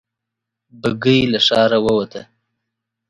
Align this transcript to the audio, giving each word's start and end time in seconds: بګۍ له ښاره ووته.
بګۍ 0.81 1.19
له 1.31 1.39
ښاره 1.45 1.79
ووته. 1.85 2.21